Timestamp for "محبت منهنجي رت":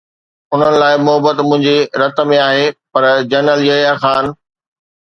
1.07-2.17